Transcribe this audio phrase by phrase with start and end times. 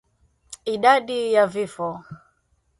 [0.73, 1.89] Idadi ya Vifo